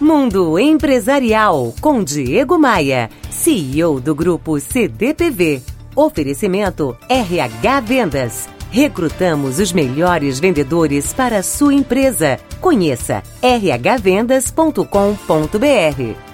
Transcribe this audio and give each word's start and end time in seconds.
Mundo 0.00 0.58
Empresarial 0.58 1.74
com 1.78 2.02
Diego 2.02 2.58
Maia, 2.58 3.10
CEO 3.30 4.00
do 4.00 4.14
grupo 4.14 4.58
CDPV. 4.58 5.60
Oferecimento 5.94 6.96
RH 7.06 7.80
Vendas. 7.80 8.48
Recrutamos 8.70 9.58
os 9.58 9.74
melhores 9.74 10.40
vendedores 10.40 11.12
para 11.12 11.40
a 11.40 11.42
sua 11.42 11.74
empresa. 11.74 12.40
Conheça 12.62 13.22
rhvendas.com.br. 13.42 14.86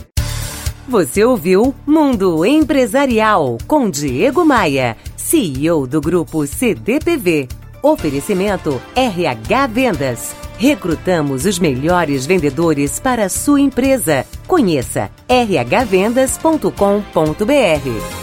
Você 0.89 1.25
ouviu 1.25 1.73
Mundo 1.87 2.45
Empresarial 2.45 3.57
com 3.69 3.89
Diego 3.89 4.45
Maia, 4.45 4.97
CEO 5.17 5.87
do 5.87 6.01
grupo 6.01 6.45
CDPV. 6.45 7.49
Oferecimento 7.81 8.83
RH 8.95 9.67
Vendas. 9.69 10.35
Recrutamos 10.59 11.47
os 11.47 11.59
melhores 11.59 12.27
vendedores 12.27 12.99
para 12.99 13.27
a 13.27 13.29
sua 13.29 13.61
empresa. 13.61 14.27
Conheça 14.47 15.09
rhvendas.com.br. 15.29 18.22